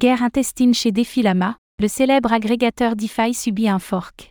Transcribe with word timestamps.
Guerre 0.00 0.22
intestine 0.22 0.74
chez 0.74 0.92
Defilama, 0.92 1.56
le 1.80 1.88
célèbre 1.88 2.32
agrégateur 2.32 2.94
DeFi 2.94 3.34
subit 3.34 3.68
un 3.68 3.80
fork. 3.80 4.30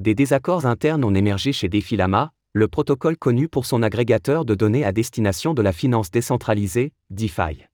Des 0.00 0.14
désaccords 0.14 0.66
internes 0.66 1.02
ont 1.02 1.14
émergé 1.14 1.54
chez 1.54 1.70
Defilama, 1.70 2.32
le 2.52 2.68
protocole 2.68 3.16
connu 3.16 3.48
pour 3.48 3.64
son 3.64 3.82
agrégateur 3.82 4.44
de 4.44 4.54
données 4.54 4.84
à 4.84 4.92
destination 4.92 5.54
de 5.54 5.62
la 5.62 5.72
finance 5.72 6.10
décentralisée, 6.10 6.92
DeFi. 7.08 7.64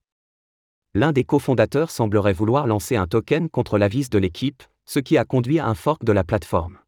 L'un 0.95 1.11
des 1.11 1.25
cofondateurs 1.25 1.91
semblerait 1.91 2.33
vouloir 2.33 2.69
lancer 2.69 2.95
un 2.95 3.09
token 3.09 3.51
contre 3.51 3.79
l'avis 3.79 4.09
de 4.09 4.19
l'équipe, 4.19 4.63
ce 4.85 5.01
qui 5.01 5.19
a 5.19 5.25
conduit 5.25 5.59
à 5.59 5.67
un 5.67 5.75
fork 5.75 6.05
de 6.05 6.13
la 6.13 6.23
plateforme. 6.23 6.79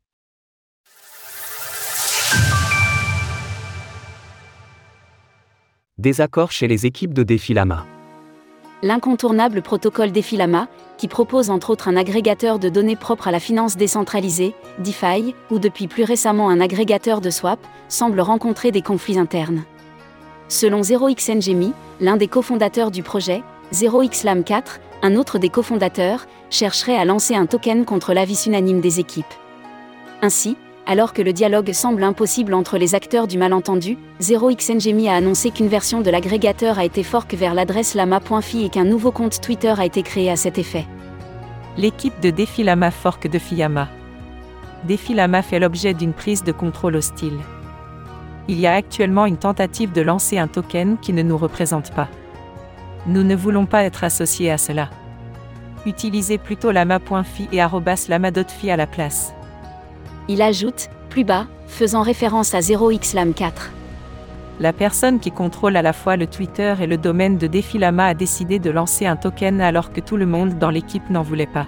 Désaccords 5.99 6.53
chez 6.53 6.69
les 6.69 6.87
équipes 6.87 7.15
de 7.15 7.25
Defilama 7.25 7.85
l'incontournable 8.85 9.62
protocole 9.62 10.12
Defilama, 10.12 10.69
qui 10.98 11.09
propose 11.09 11.48
entre 11.48 11.71
autres 11.71 11.89
un 11.89 11.96
agrégateur 11.96 12.58
de 12.58 12.68
données 12.68 12.96
propre 12.96 13.29
à 13.29 13.31
la 13.31 13.41
finance 13.41 13.79
décentralisée, 13.79 14.54
DeFi, 14.79 15.35
ou 15.50 15.58
depuis 15.58 15.89
plus 15.89 16.04
récemment 16.04 16.50
un 16.50 16.61
agrégateur 16.61 17.22
de 17.22 17.31
swap, 17.31 17.58
semble 17.89 18.21
rencontrer 18.21 18.72
des 18.72 18.82
conflits 18.82 19.18
internes. 19.18 19.64
Selon 20.49 20.82
0xNGMI, 20.82 21.72
l'un 22.03 22.18
des 22.18 22.29
cofondateurs 22.29 22.91
du 22.91 23.03
projet, 23.03 23.43
0xLam4, 23.72 24.81
un 25.03 25.16
autre 25.16 25.39
des 25.39 25.49
cofondateurs, 25.49 26.27
chercherait 26.50 26.99
à 26.99 27.07
lancer 27.07 27.35
un 27.35 27.46
token 27.46 27.86
contre 27.86 28.13
l'avis 28.13 28.44
unanime 28.46 28.82
des 28.82 29.00
équipes. 29.00 29.25
Ainsi, 30.21 30.58
alors 30.86 31.12
que 31.12 31.22
le 31.22 31.32
dialogue 31.32 31.72
semble 31.72 32.02
impossible 32.02 32.55
entre 32.55 32.77
les 32.77 32.94
acteurs 32.94 33.27
du 33.27 33.38
malentendu, 33.38 33.97
0xNGMI 34.20 35.08
a 35.08 35.14
annoncé 35.14 35.50
qu'une 35.50 35.69
version 35.69 36.00
de 36.00 36.10
l'agrégateur 36.10 36.78
a 36.78 36.84
été 36.84 37.02
fork 37.02 37.34
vers 37.34 37.55
l'adresse 37.55 37.94
lama.fi 37.94 38.64
et 38.64 38.69
qu'un 38.69 38.84
nouveau 38.84 39.10
compte 39.10 39.41
Twitter 39.41 39.74
a 39.77 39.86
été 39.86 40.02
créé 40.02 40.30
à 40.30 40.36
cet 40.36 40.58
effet. 40.58 40.84
L'équipe 41.78 42.20
de 42.20 42.30
Defilama 42.30 42.91
fork 42.91 43.28
de 43.28 43.38
Fiyama. 43.38 43.88
Defilama 44.84 45.42
fait 45.42 45.58
l'objet 45.58 45.94
d'une 45.94 46.12
prise 46.12 46.44
de 46.44 46.52
contrôle 46.52 46.96
hostile. 46.96 47.38
Il 48.46 48.60
y 48.60 48.66
a 48.66 48.74
actuellement 48.74 49.24
une 49.24 49.38
tentative 49.38 49.92
de 49.92 50.02
lancer 50.02 50.38
un 50.38 50.48
token 50.48 50.98
qui 50.98 51.14
ne 51.14 51.22
nous 51.22 51.38
représente 51.38 51.92
pas. 51.92 52.08
Nous 53.06 53.22
ne 53.22 53.34
voulons 53.34 53.64
pas 53.64 53.84
être 53.84 54.04
associés 54.04 54.50
à 54.50 54.58
cela. 54.58 54.91
Utilisez 55.86 56.36
plutôt 56.38 56.70
lama.fi 56.70 57.48
et 57.52 57.60
lama.fi 58.08 58.70
à 58.70 58.76
la 58.76 58.86
place. 58.86 59.34
Il 60.27 60.41
ajoute, 60.41 60.89
plus 61.11 61.25
bas, 61.25 61.47
faisant 61.67 62.00
référence 62.00 62.55
à 62.55 62.61
0xlam4. 62.61 63.53
La 64.58 64.72
personne 64.72 65.20
qui 65.20 65.31
contrôle 65.31 65.77
à 65.77 65.83
la 65.83 65.92
fois 65.92 66.16
le 66.16 66.27
Twitter 66.27 66.75
et 66.81 66.86
le 66.86 66.97
domaine 66.97 67.36
de 67.36 67.47
Defilama 67.47 68.06
a 68.06 68.14
décidé 68.14 68.58
de 68.58 68.70
lancer 68.70 69.05
un 69.05 69.16
token 69.16 69.61
alors 69.61 69.92
que 69.92 70.00
tout 70.00 70.16
le 70.16 70.25
monde 70.25 70.58
dans 70.58 70.70
l'équipe 70.70 71.11
n'en 71.11 71.22
voulait 71.22 71.47
pas. 71.47 71.66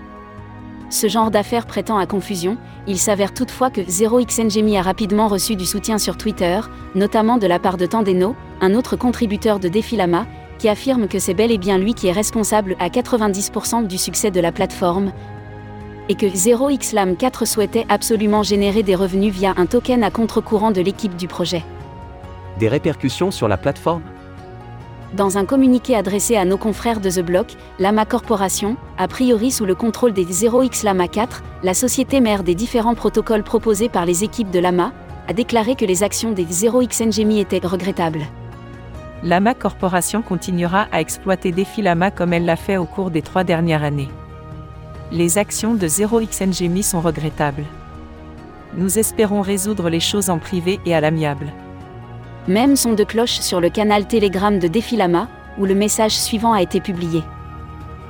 Ce 0.89 1.09
genre 1.09 1.31
d'affaires 1.31 1.67
prétend 1.67 1.98
à 1.98 2.07
confusion, 2.07 2.57
il 2.87 2.97
s'avère 2.97 3.35
toutefois 3.35 3.71
que 3.71 3.81
0xNGMI 3.81 4.79
a 4.79 4.83
rapidement 4.83 5.29
reçu 5.29 5.57
du 5.57 5.67
soutien 5.67 5.98
sur 5.98 6.17
Twitter, 6.17 6.61
notamment 6.95 7.39
de 7.39 7.47
la 7.47 7.59
part 7.59 7.77
de 7.77 7.87
Tandeno, 7.87 8.37
un 8.61 8.75
autre 8.75 8.97
contributeur 8.97 9.59
de 9.59 9.69
Defilama, 9.69 10.27
qui 10.59 10.69
affirme 10.69 11.09
que 11.09 11.19
c'est 11.19 11.35
bel 11.35 11.51
et 11.51 11.59
bien 11.59 11.77
lui 11.77 11.93
qui 11.93 12.07
est 12.07 12.13
responsable 12.13 12.77
à 12.79 12.89
90% 12.89 13.87
du 13.87 13.98
succès 13.98 14.31
de 14.31 14.41
la 14.41 14.53
plateforme, 14.53 15.13
et 16.09 16.15
que 16.15 16.27
0xLam4 16.27 17.45
souhaitait 17.45 17.87
absolument 17.89 18.43
générer 18.43 18.83
des 18.83 18.95
revenus 18.95 19.33
via 19.33 19.55
un 19.57 19.67
token 19.67 20.05
à 20.05 20.11
contre-courant 20.11 20.71
de 20.71 20.81
l'équipe 20.81 21.17
du 21.17 21.29
projet. 21.29 21.65
Des 22.59 22.69
répercussions 22.69 23.31
sur 23.31 23.48
la 23.48 23.57
plateforme? 23.57 24.03
Dans 25.15 25.39
un 25.39 25.45
communiqué 25.45 25.95
adressé 25.95 26.37
à 26.37 26.45
nos 26.45 26.59
confrères 26.59 27.01
de 27.01 27.11
The 27.11 27.21
Block, 27.21 27.47
Lama 27.79 28.05
Corporation, 28.05 28.77
a 28.98 29.09
priori 29.09 29.51
sous 29.51 29.65
le 29.65 29.75
contrôle 29.75 30.13
des 30.13 30.25
0xLama4, 30.25 31.43
la 31.63 31.75
société 31.75 32.20
mère 32.20 32.43
des 32.43 32.55
différents 32.55 32.95
protocoles 32.95 33.45
proposés 33.45 33.89
par 33.89 34.05
les 34.05 34.25
équipes 34.25 34.51
de 34.51 34.59
Lama, 34.59 34.93
a 35.29 35.33
déclaré 35.33 35.75
que 35.75 35.85
les 35.85 36.03
actions 36.03 36.33
des 36.33 36.45
0xNGMI 36.45 37.41
étaient 37.41 37.67
regrettables. 37.67 38.27
Lama 39.23 39.55
Corporation 39.55 40.23
continuera 40.23 40.86
à 40.92 41.01
exploiter 41.01 41.51
Défi 41.51 41.83
Lama 41.83 42.11
comme 42.11 42.33
elle 42.33 42.45
l'a 42.45 42.57
fait 42.57 42.77
au 42.77 42.85
cours 42.85 43.11
des 43.11 43.23
trois 43.23 43.45
dernières 43.45 43.83
années 43.83 44.09
les 45.12 45.39
actions 45.39 45.74
de 45.74 45.86
0xNGMI 45.86 46.83
sont 46.83 47.00
regrettables. 47.00 47.64
Nous 48.77 48.98
espérons 48.98 49.40
résoudre 49.40 49.89
les 49.89 50.00
choses 50.00 50.30
en 50.30 50.39
privé 50.39 50.80
et 50.84 50.94
à 50.94 51.00
l'amiable. 51.00 51.52
Même 52.48 52.77
son 52.77 52.94
de 52.94 53.05
cloche 53.05 53.40
sur 53.40 53.61
le 53.61 53.70
canal 53.70 54.06
Telegram 54.06 54.58
de 54.58 54.68
Defilama, 54.68 55.28
où 55.58 55.64
le 55.64 55.74
message 55.74 56.17
suivant 56.17 56.52
a 56.52 56.62
été 56.62 56.80
publié. 56.80 57.22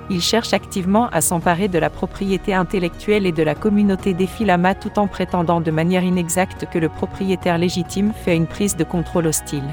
Il 0.09 0.23
cherche 0.23 0.53
activement 0.53 1.09
à 1.09 1.21
s'emparer 1.21 1.69
de 1.69 1.79
la 1.79 1.91
propriété 1.91 2.55
intellectuelle 2.55 3.27
et 3.27 3.33
de 3.33 3.43
la 3.43 3.55
communauté 3.55 4.15
Defilama 4.15 4.75
tout 4.75 4.99
en 4.99 5.07
prétendant 5.07 5.61
de 5.61 5.71
manière 5.71 6.05
inexacte 6.05 6.67
que 6.71 6.79
le 6.79 6.89
propriétaire 6.89 7.59
légitime 7.59 8.13
fait 8.15 8.37
une 8.37 8.47
prise 8.47 8.77
de 8.77 8.85
contrôle 8.85 9.27
hostile 9.27 9.65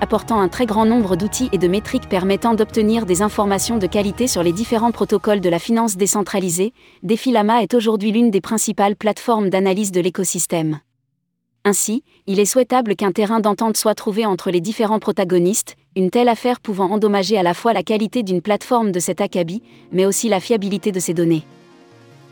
apportant 0.00 0.40
un 0.40 0.48
très 0.48 0.66
grand 0.66 0.84
nombre 0.84 1.16
d'outils 1.16 1.48
et 1.52 1.58
de 1.58 1.68
métriques 1.68 2.08
permettant 2.08 2.54
d'obtenir 2.54 3.06
des 3.06 3.22
informations 3.22 3.78
de 3.78 3.86
qualité 3.86 4.26
sur 4.26 4.42
les 4.42 4.52
différents 4.52 4.92
protocoles 4.92 5.40
de 5.40 5.48
la 5.48 5.58
finance 5.58 5.96
décentralisée, 5.96 6.72
Defilama 7.02 7.62
est 7.62 7.74
aujourd'hui 7.74 8.12
l'une 8.12 8.30
des 8.30 8.40
principales 8.40 8.96
plateformes 8.96 9.50
d'analyse 9.50 9.92
de 9.92 10.00
l'écosystème. 10.00 10.80
Ainsi, 11.64 12.04
il 12.28 12.38
est 12.38 12.44
souhaitable 12.44 12.94
qu'un 12.94 13.10
terrain 13.10 13.40
d'entente 13.40 13.76
soit 13.76 13.96
trouvé 13.96 14.24
entre 14.24 14.52
les 14.52 14.60
différents 14.60 15.00
protagonistes, 15.00 15.74
une 15.96 16.10
telle 16.10 16.28
affaire 16.28 16.60
pouvant 16.60 16.90
endommager 16.92 17.36
à 17.38 17.42
la 17.42 17.54
fois 17.54 17.72
la 17.72 17.82
qualité 17.82 18.22
d'une 18.22 18.40
plateforme 18.40 18.92
de 18.92 19.00
cet 19.00 19.20
acabit, 19.20 19.62
mais 19.90 20.06
aussi 20.06 20.28
la 20.28 20.38
fiabilité 20.38 20.92
de 20.92 21.00
ses 21.00 21.12
données. 21.12 21.42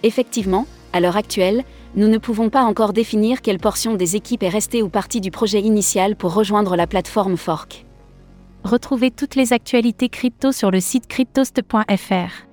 Effectivement, 0.05 0.67
à 0.95 1.01
l'heure 1.01 1.17
actuelle, 1.17 1.65
nous 1.97 2.07
ne 2.07 2.19
pouvons 2.19 2.49
pas 2.51 2.63
encore 2.63 2.93
définir 2.93 3.43
quelle 3.43 3.59
portion 3.59 3.95
des 3.95 4.15
équipes 4.15 4.45
est 4.45 4.49
restée 4.49 4.81
ou 4.81 4.89
partie 4.89 5.21
du 5.21 5.33
projet 5.33 5.61
initial 5.61 6.15
pour 6.15 6.33
rejoindre 6.33 6.77
la 6.77 6.87
plateforme 6.87 7.37
Fork. 7.37 7.85
Retrouvez 8.63 9.11
toutes 9.11 9.35
les 9.35 9.53
actualités 9.53 10.09
crypto 10.09 10.53
sur 10.53 10.71
le 10.71 10.81
site 10.81 11.09
cryptost.fr. 11.09 12.47